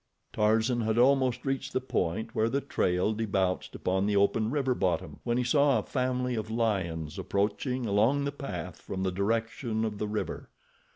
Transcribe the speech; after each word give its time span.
Tarzan 0.33 0.81
had 0.81 0.97
almost 0.97 1.45
reached 1.45 1.73
the 1.73 1.79
point 1.79 2.33
where 2.33 2.49
the 2.49 2.59
trail 2.59 3.13
debouched 3.13 3.75
upon 3.75 4.07
the 4.07 4.15
open 4.15 4.49
river 4.49 4.73
bottom 4.73 5.19
when 5.23 5.37
he 5.37 5.43
saw 5.43 5.77
a 5.77 5.83
family 5.83 6.33
of 6.33 6.49
lions 6.49 7.19
approaching 7.19 7.85
along 7.85 8.23
the 8.23 8.31
path 8.31 8.81
from 8.81 9.03
the 9.03 9.11
direction 9.11 9.85
of 9.85 9.99
the 9.99 10.07
river. 10.07 10.49